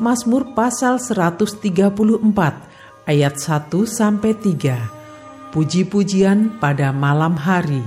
[0.00, 1.60] Mazmur pasal 134
[3.04, 5.52] ayat 1 sampai 3.
[5.52, 7.84] Puji-pujian pada malam hari.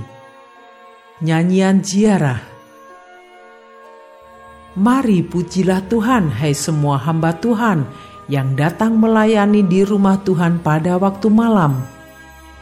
[1.18, 2.38] Nyanyian ziarah.
[4.78, 7.82] Mari pujilah Tuhan hai semua hamba Tuhan
[8.30, 11.82] yang datang melayani di rumah Tuhan pada waktu malam.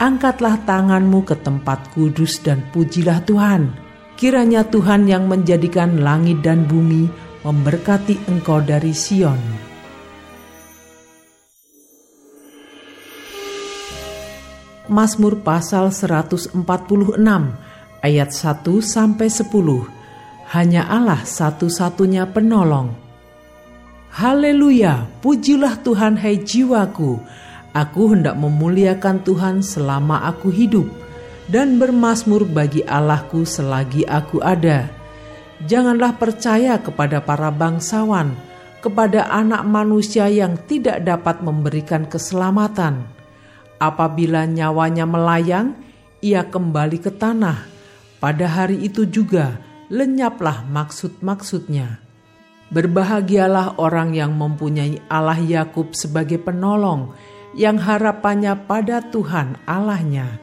[0.01, 3.77] Angkatlah tanganmu ke tempat kudus dan pujilah Tuhan.
[4.17, 9.37] Kiranya Tuhan yang menjadikan langit dan bumi memberkati engkau dari Sion.
[14.89, 16.57] Mazmur pasal 146
[18.01, 19.45] ayat 1 sampai 10.
[20.57, 22.97] Hanya Allah satu-satunya penolong.
[24.13, 27.21] Haleluya, pujilah Tuhan hai jiwaku.
[27.75, 30.87] Aku hendak memuliakan Tuhan selama aku hidup
[31.51, 35.04] dan bermasmur bagi Allahku selagi aku ada
[35.63, 38.35] janganlah percaya kepada para bangsawan,
[38.83, 43.07] kepada anak manusia yang tidak dapat memberikan keselamatan.
[43.79, 45.79] Apabila nyawanya melayang,
[46.25, 47.69] ia kembali ke tanah.
[48.19, 49.61] Pada hari itu juga
[49.93, 52.01] lenyaplah maksud-maksudnya.
[52.73, 57.13] Berbahagialah orang yang mempunyai Allah Yakub sebagai penolong,
[57.55, 60.41] yang harapannya pada Tuhan Allahnya.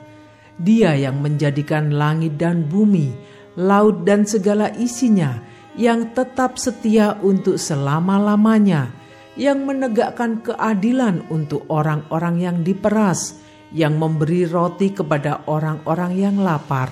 [0.61, 3.11] Dia yang menjadikan langit dan bumi,
[3.59, 5.39] laut dan segala isinya,
[5.75, 8.91] yang tetap setia untuk selama-lamanya,
[9.39, 13.39] yang menegakkan keadilan untuk orang-orang yang diperas,
[13.71, 16.91] yang memberi roti kepada orang-orang yang lapar.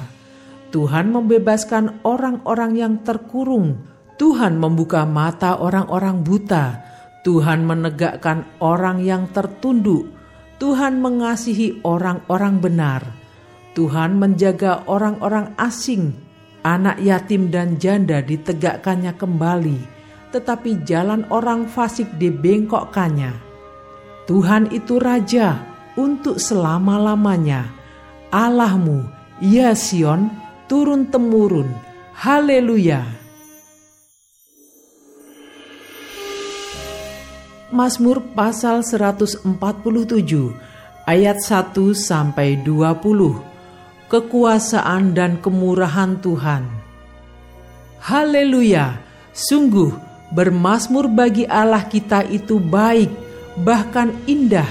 [0.70, 3.84] Tuhan membebaskan orang-orang yang terkurung.
[4.22, 6.86] Tuhan membuka mata orang-orang buta.
[7.26, 10.08] Tuhan menegakkan orang yang tertunduk.
[10.62, 13.02] Tuhan mengasihi orang-orang benar.
[13.74, 16.29] Tuhan menjaga orang-orang asing
[16.60, 19.80] Anak yatim dan janda ditegakkannya kembali,
[20.36, 23.32] tetapi jalan orang fasik dibengkokkannya.
[24.28, 25.64] Tuhan itu Raja
[25.96, 27.72] untuk selama-lamanya.
[28.30, 29.08] Allahmu,
[29.40, 30.30] ya Sion,
[30.68, 31.72] turun-temurun.
[32.14, 33.08] Haleluya!
[37.72, 39.48] Mazmur pasal 147
[41.08, 43.49] ayat 1 sampai 20
[44.10, 46.66] kekuasaan dan kemurahan Tuhan.
[48.02, 48.98] Haleluya!
[49.30, 49.94] Sungguh
[50.34, 53.14] bermasmur bagi Allah kita itu baik,
[53.62, 54.68] bahkan indah,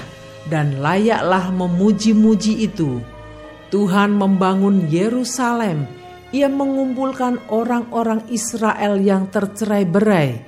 [0.51, 2.99] dan layaklah memuji-muji itu.
[3.71, 5.87] Tuhan membangun Yerusalem,
[6.35, 10.43] ia mengumpulkan orang-orang Israel yang tercerai-berai.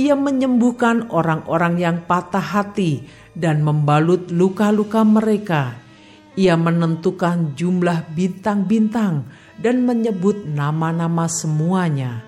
[0.00, 3.04] Ia menyembuhkan orang-orang yang patah hati
[3.36, 5.89] dan membalut luka-luka mereka
[6.38, 9.26] ia menentukan jumlah bintang-bintang
[9.58, 12.22] dan menyebut nama-nama semuanya.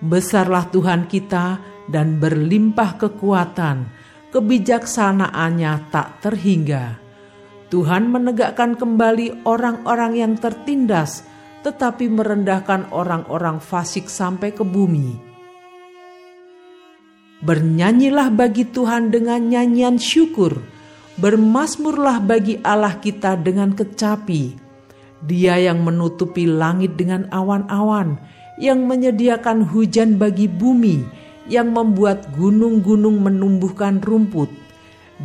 [0.00, 1.58] Besarlah Tuhan kita
[1.90, 3.90] dan berlimpah kekuatan,
[4.30, 6.96] kebijaksanaannya tak terhingga.
[7.70, 11.26] Tuhan menegakkan kembali orang-orang yang tertindas,
[11.62, 15.30] tetapi merendahkan orang-orang fasik sampai ke bumi.
[17.40, 20.79] Bernyanyilah bagi Tuhan dengan nyanyian syukur
[21.20, 24.56] Bermasmurlah bagi Allah kita dengan kecapi.
[25.20, 28.16] Dia yang menutupi langit dengan awan-awan,
[28.56, 31.04] yang menyediakan hujan bagi bumi,
[31.44, 34.48] yang membuat gunung-gunung menumbuhkan rumput.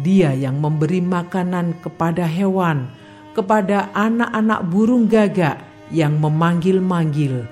[0.03, 2.91] Dia yang memberi makanan kepada hewan,
[3.31, 5.63] kepada anak-anak burung gagak
[5.95, 7.47] yang memanggil-manggil.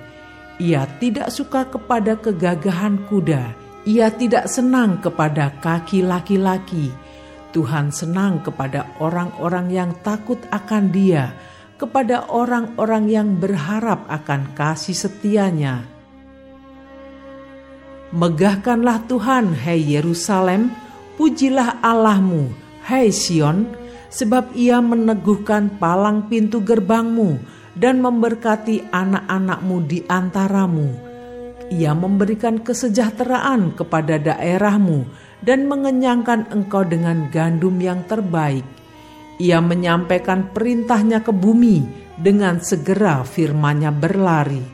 [0.60, 3.56] Ia tidak suka kepada kegagahan kuda,
[3.88, 6.92] ia tidak senang kepada kaki laki-laki
[7.54, 11.30] Tuhan senang kepada orang-orang yang takut akan Dia,
[11.78, 15.86] kepada orang-orang yang berharap akan kasih setianya.
[18.10, 20.74] Megahkanlah Tuhan, hai Yerusalem,
[21.14, 22.50] pujilah Allahmu,
[22.90, 23.70] hai Sion,
[24.10, 27.38] sebab ia meneguhkan palang pintu gerbangmu
[27.74, 30.94] dan memberkati anak-anakmu di antaramu.
[31.74, 35.06] Ia memberikan kesejahteraan kepada daerahmu
[35.44, 38.64] dan mengenyangkan engkau dengan gandum yang terbaik.
[39.38, 41.84] Ia menyampaikan perintahnya ke bumi
[42.16, 44.64] dengan segera firmannya berlari.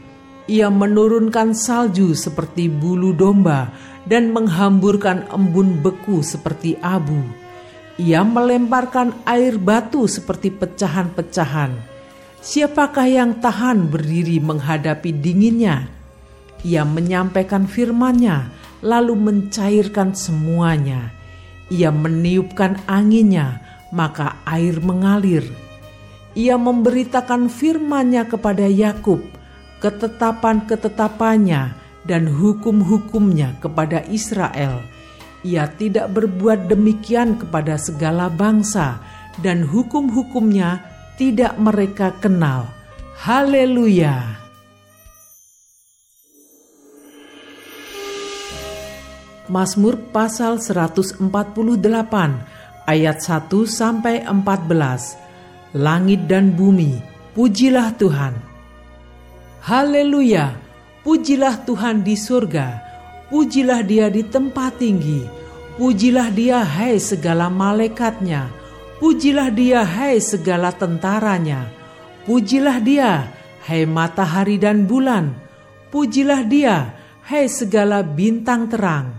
[0.51, 3.71] Ia menurunkan salju seperti bulu domba
[4.07, 7.23] dan menghamburkan embun beku seperti abu.
[8.01, 11.77] Ia melemparkan air batu seperti pecahan-pecahan.
[12.41, 15.85] Siapakah yang tahan berdiri menghadapi dinginnya?
[16.65, 21.13] Ia menyampaikan firman-Nya, lalu mencairkan semuanya.
[21.71, 23.63] Ia meniupkan anginnya,
[23.95, 25.47] maka air mengalir.
[26.35, 29.23] Ia memberitakan firman-Nya kepada Yakub,
[29.83, 31.75] ketetapan-ketetapannya
[32.07, 34.83] dan hukum-hukumnya kepada Israel.
[35.41, 39.01] Ia tidak berbuat demikian kepada segala bangsa
[39.41, 40.85] dan hukum-hukumnya
[41.17, 42.69] tidak mereka kenal.
[43.21, 44.40] Haleluya!
[49.51, 51.19] Mazmur pasal 148
[52.87, 55.75] ayat 1 sampai 14.
[55.75, 57.03] Langit dan bumi,
[57.35, 58.39] pujilah Tuhan.
[59.67, 60.71] Haleluya!
[61.01, 62.77] Pujilah Tuhan di surga,
[63.33, 65.25] pujilah dia di tempat tinggi,
[65.81, 68.53] pujilah dia hai segala malaikatnya,
[69.01, 71.73] pujilah dia hai segala tentaranya,
[72.29, 73.33] pujilah dia
[73.65, 75.33] hai matahari dan bulan,
[75.89, 76.93] pujilah dia
[77.25, 79.17] hai segala bintang terang,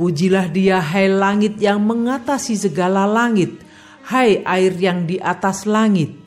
[0.00, 3.60] pujilah dia hai langit yang mengatasi segala langit,
[4.08, 6.20] hai air yang di atas langit,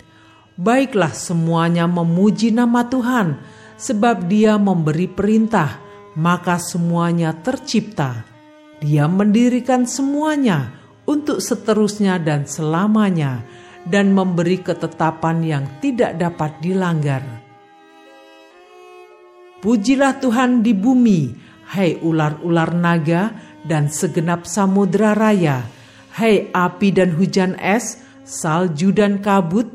[0.53, 3.41] Baiklah semuanya memuji nama Tuhan,
[3.73, 5.81] sebab Dia memberi perintah,
[6.13, 8.21] maka semuanya tercipta.
[8.77, 10.77] Dia mendirikan semuanya
[11.09, 13.41] untuk seterusnya dan selamanya,
[13.89, 17.25] dan memberi ketetapan yang tidak dapat dilanggar.
[19.57, 21.33] Pujilah Tuhan di bumi,
[21.73, 23.33] hai ular-ular naga
[23.67, 25.63] dan segenap samudera raya,
[26.15, 29.67] hai api dan hujan es, salju dan kabut,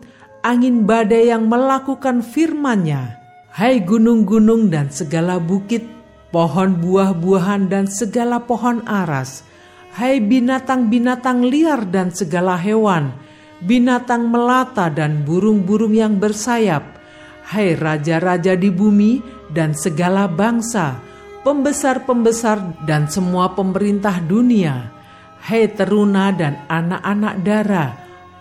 [0.45, 3.19] angin badai yang melakukan firman-Nya.
[3.53, 5.83] Hai gunung-gunung dan segala bukit,
[6.31, 9.43] pohon buah-buahan dan segala pohon aras.
[9.99, 13.11] Hai binatang-binatang liar dan segala hewan,
[13.65, 16.87] binatang melata dan burung-burung yang bersayap.
[17.49, 19.19] Hai raja-raja di bumi
[19.51, 21.08] dan segala bangsa,
[21.43, 24.91] pembesar-pembesar dan semua pemerintah dunia.
[25.39, 27.91] Hai teruna dan anak-anak darah,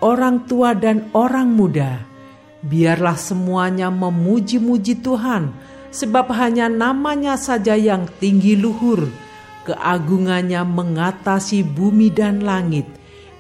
[0.02, 2.04] orang tua dan orang muda.
[2.66, 5.54] Biarlah semuanya memuji-muji Tuhan,
[5.94, 9.08] sebab hanya namanya saja yang tinggi luhur.
[9.64, 12.88] Keagungannya mengatasi bumi dan langit.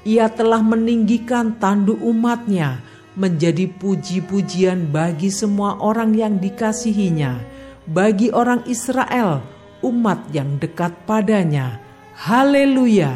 [0.07, 2.79] Ia telah meninggikan tanduk umatnya
[3.17, 7.41] menjadi puji-pujian bagi semua orang yang dikasihinya,
[7.87, 9.39] bagi orang Israel,
[9.79, 11.79] umat yang dekat padanya.
[12.19, 13.15] Haleluya!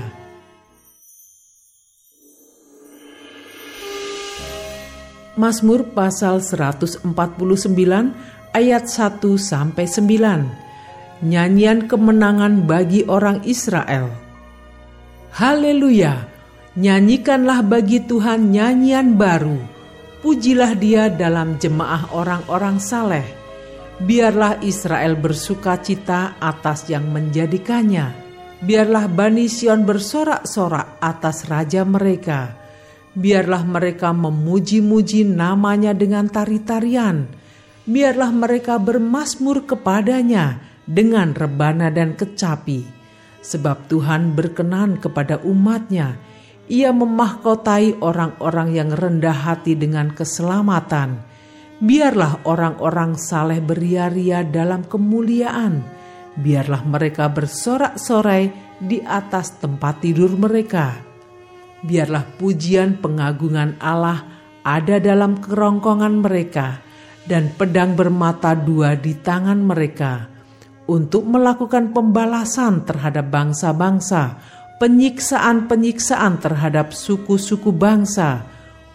[5.35, 7.03] Mazmur pasal 149
[8.55, 11.25] ayat 1 sampai 9.
[11.27, 14.07] Nyanyian kemenangan bagi orang Israel.
[15.35, 16.27] Haleluya!
[16.71, 19.59] Nyanyikanlah bagi Tuhan nyanyian baru.
[20.23, 23.40] Pujilah Dia dalam jemaah orang-orang saleh.
[24.01, 28.17] Biarlah Israel bersuka cita atas yang menjadikannya.
[28.61, 32.61] Biarlah Bani Sion bersorak-sorak atas raja mereka
[33.11, 37.27] Biarlah mereka memuji-muji namanya dengan tari-tarian.
[37.83, 42.87] Biarlah mereka bermasmur kepadanya dengan rebana dan kecapi.
[43.43, 46.15] Sebab Tuhan berkenan kepada umatnya.
[46.71, 51.19] Ia memahkotai orang-orang yang rendah hati dengan keselamatan.
[51.81, 55.81] Biarlah orang-orang saleh beria-ria dalam kemuliaan.
[56.37, 61.11] Biarlah mereka bersorak-sorai di atas tempat tidur mereka
[61.81, 64.21] biarlah pujian pengagungan Allah
[64.61, 66.77] ada dalam kerongkongan mereka
[67.25, 70.29] dan pedang bermata dua di tangan mereka
[70.85, 74.37] untuk melakukan pembalasan terhadap bangsa-bangsa,
[74.77, 78.45] penyiksaan-penyiksaan terhadap suku-suku bangsa,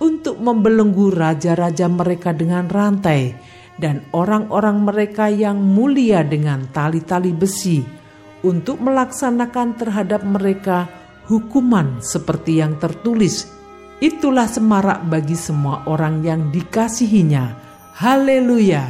[0.03, 3.33] untuk membelenggu raja-raja mereka dengan rantai
[3.77, 7.85] dan orang-orang mereka yang mulia dengan tali-tali besi,
[8.45, 10.89] untuk melaksanakan terhadap mereka
[11.27, 13.49] hukuman seperti yang tertulis.
[13.97, 17.57] Itulah semarak bagi semua orang yang dikasihinya.
[17.97, 18.85] Haleluya.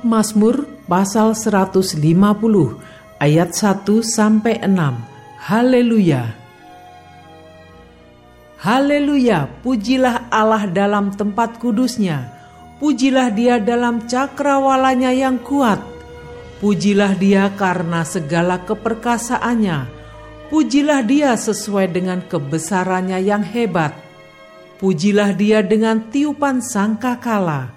[0.00, 2.00] Mazmur pasal 150
[3.20, 5.44] ayat 1 sampai 6.
[5.44, 6.37] Haleluya.
[8.58, 12.34] Haleluya, pujilah Allah dalam tempat kudusnya.
[12.82, 15.82] Pujilah dia dalam cakrawalanya yang kuat
[16.58, 19.86] Pujilah dia karena segala keperkasaannya.
[20.50, 23.94] Pujilah dia sesuai dengan kebesarannya yang hebat.
[24.82, 27.70] Pujilah dia dengan tiupan sangkakala.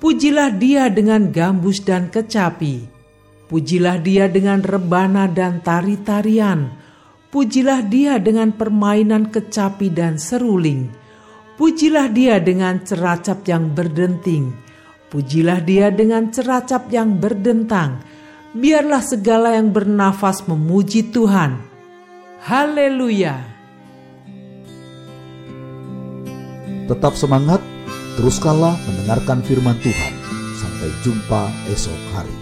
[0.00, 2.88] Pujilah dia dengan gambus dan kecapi.
[3.52, 6.72] Pujilah dia dengan rebana dan tari-tarian.
[7.32, 10.92] Pujilah dia dengan permainan kecapi dan seruling.
[11.56, 14.52] Pujilah dia dengan ceracap yang berdenting.
[15.08, 18.04] Pujilah dia dengan ceracap yang berdentang.
[18.52, 21.56] Biarlah segala yang bernafas memuji Tuhan.
[22.44, 23.40] Haleluya!
[26.84, 27.64] Tetap semangat,
[28.20, 30.12] teruskanlah mendengarkan firman Tuhan.
[30.60, 32.41] Sampai jumpa esok hari.